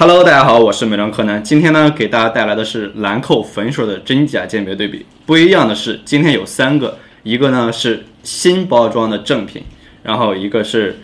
[0.00, 1.44] Hello，大家好，我是美妆柯南。
[1.44, 5.04] 今天呢，给大家带来的是兰蔻粉水的真假鉴别对比。
[5.26, 9.62] 不一样的是，今天有三个，一个呢是新包装的正品，
[10.02, 10.98] 然后一个是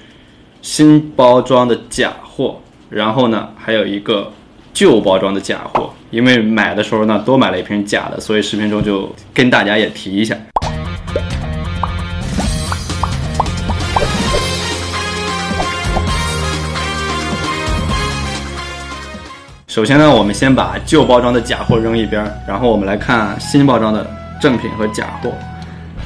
[0.62, 4.32] 新包装的假货，然后呢还有一个
[4.72, 5.92] 旧包装的假货。
[6.10, 10.34] 因为买的时候呢多买了一瓶假的，所以视频中就跟大家也提一下。
[19.76, 24.06] 首先呢，我们先把旧包装的假货扔一边，然后我们来看新包装的
[24.40, 25.30] 正品和假货。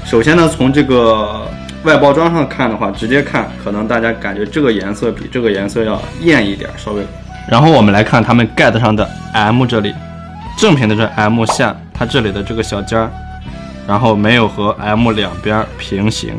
[0.04, 1.46] 首先呢，从这个
[1.84, 7.06] 外包装上看的话，直接看可能大家感觉这个颜色比这个颜色要艳一点，稍微。
[7.48, 9.94] 然后我们来看它们盖子上的 M 这里，
[10.58, 13.08] 正品的这 M 下，它这里的这个小尖儿，
[13.86, 16.34] 然后没有和 M 两边平行。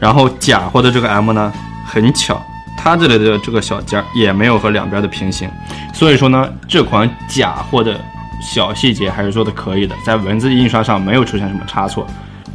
[0.00, 1.52] 然后假货的这个 M 呢，
[1.86, 2.40] 很巧。
[2.76, 5.50] 它这里的这个小尖也没有和两边的平行，
[5.92, 7.98] 所以说呢，这款假货的
[8.40, 12.06] 小细节还是做的可以的，在文字印刷上没有出现什么差错。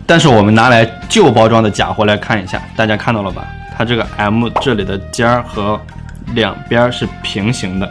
[0.06, 3.46] 但是我们拿来旧包装的假货来看一下，大家看到了吧？
[3.78, 5.80] 它这个 M 这里的尖儿和
[6.34, 7.90] 两边是平行的，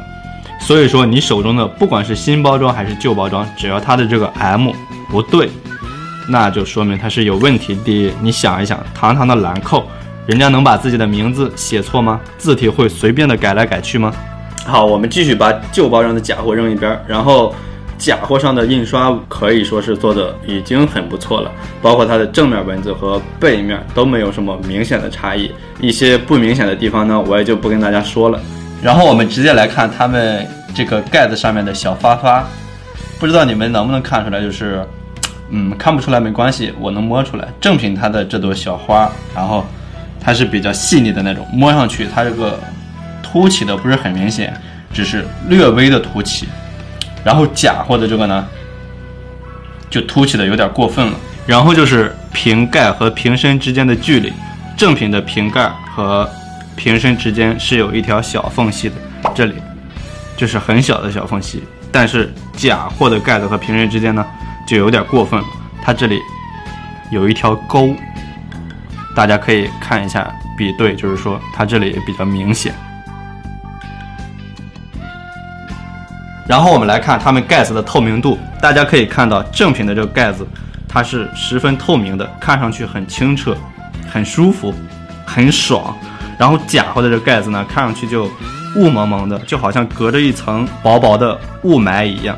[0.61, 4.71] 所以说你手中的不管是新包装还是旧包装，只要它的这个 M
[5.09, 5.51] 不对，
[6.29, 7.75] 那就说明它是有问题。
[7.75, 9.85] 的，你想一想，堂堂的兰蔻。
[10.31, 12.21] 人家能把自己的名字写错吗？
[12.39, 14.15] 字体会随便的改来改去吗？
[14.65, 17.53] 好，我们继续把旧包装的假货扔一边，然后
[17.99, 21.51] 假货上的印刷可以说是做的已经很不错了，
[21.83, 28.41] 包括它的正面文字和背面都没有什么明显的差异，一些不明显的地方呢，我也就不跟大家说了。
[28.81, 32.47] 然后我们直接来看他们这个盖子上面的小花花，
[33.19, 34.41] 不知道你们能不能看出来？
[34.41, 34.87] 就是，
[35.49, 37.49] 嗯，看不出来没关系，我能摸出来。
[37.61, 39.67] 正品它的这朵小花，然后。
[40.21, 42.61] 它是比较细腻的那种，摸上去它这个
[43.23, 44.55] 凸起的不是很明显，
[44.93, 46.47] 只是略微的凸起。
[47.25, 48.47] 然后假货的这个呢，
[49.89, 51.15] 就凸起的有点过分了。
[51.47, 54.33] 然后就是瓶盖和瓶身之间的距离，
[54.77, 56.29] 正品的瓶盖和
[56.77, 58.95] 瓶身之间是有一条小缝隙的，
[59.35, 59.55] 这里
[60.37, 61.65] 就是很小的小缝隙。
[61.91, 64.25] 但是假货的盖子和瓶身之间呢，
[64.67, 65.47] 就有点过分了，
[65.83, 66.19] 它这里
[67.11, 67.95] 有一条沟。
[69.15, 72.75] 大家可以看一下比对，就是说它这里也比较明显。
[76.47, 80.47] 然后我们来看它们盖子的透明度，大家可以看到正品的这个盖子，
[80.89, 83.57] 它是十分透明的，看上去很清澈、
[84.11, 84.75] 很舒服、
[85.25, 85.97] 很爽。
[86.39, 88.29] 然后假货的这个盖子呢，看上去就
[88.77, 92.37] 雾蒙蒙的，就好像隔着一层薄薄的雾霾一样。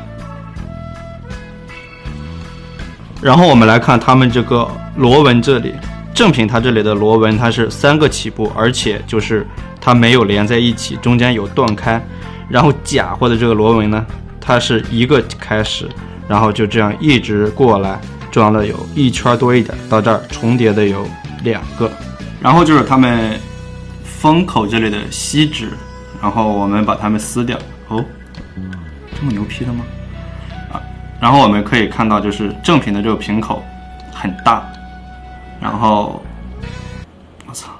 [3.21, 5.73] 然后我们来看它们这个螺纹这里。
[6.13, 9.45] 正品它这里的螺纹它是三个起步，而且就是
[9.81, 12.01] 它没有连在一起，中间有断开。
[12.49, 14.05] 然后假货的这个螺纹呢，
[14.39, 15.89] 它是一个开始，
[16.27, 21.07] 然后就这样一直过来，装了有一圈多一点，到这儿重叠的有
[21.43, 21.91] 两个。
[22.41, 23.39] 然后就是它们
[24.03, 25.69] 封口这里的锡纸，
[26.21, 27.57] 然后我们把它们撕掉。
[27.87, 28.05] 哦，
[29.19, 29.83] 这么牛批的吗？
[30.71, 30.81] 啊，
[31.19, 33.63] 然后我们可以看到，就是正品的这个瓶口
[34.13, 34.63] 很大。
[35.61, 36.21] 然后，
[37.47, 37.71] 我操，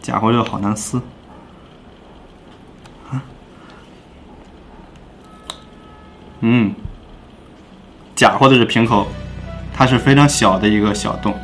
[0.00, 0.98] 假货这个好难撕
[3.10, 3.22] 啊！
[6.40, 6.74] 嗯，
[8.14, 9.08] 假货的这瓶口，
[9.74, 11.34] 它是非常小的一个小洞，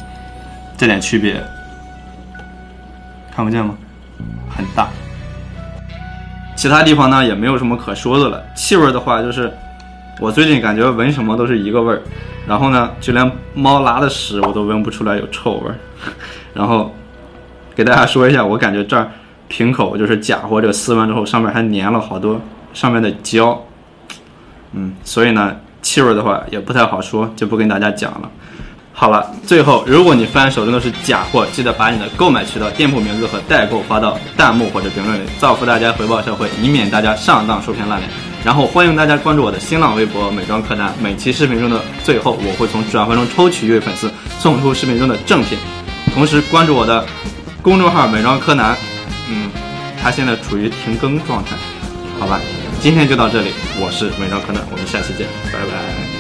[0.77, 1.43] 这点区别
[3.35, 3.75] 看不见吗？
[4.49, 4.89] 很大。
[6.55, 8.45] 其他地方呢也没有什么可说的了。
[8.55, 9.53] 气味的话，就是
[10.21, 12.01] 我最近感觉闻什么都是一个味儿。
[12.47, 15.77] 然后呢，就连猫拉的屎我都闻不出来有臭味儿。
[16.53, 16.95] 然后
[17.75, 19.11] 给大家说一下，我感觉这儿
[19.49, 22.41] 瓶口就是假货，这个撕完之后上面还粘了好多
[22.75, 23.63] 上面的胶。
[24.73, 28.31] 嗯，所以呢，气味的话也不太好说，就不跟大家讲了。
[28.95, 38.32] 好了，最后如果你翻手中的是假货，记得把你的购买渠道、店铺名字和代购发到弹幕或者评论里，造福大家，回报社会，以免大家上当受骗烂脸。
[38.45, 45.57] 然后欢迎大家关注我的新浪微博“美妆柯南”，每期视频中的最后，我会从转发中抽取一位粉丝，送出视频中的赠品。
[46.13, 47.07] 同时关注我的
[47.63, 48.77] 公众号“美妆柯南”，
[49.31, 49.49] 嗯，
[50.03, 51.57] 他现在处于停更状态。
[52.19, 52.41] 好吧，
[52.81, 56.12] 今天就到这里，我是美妆柯南，我们下期见，拜拜。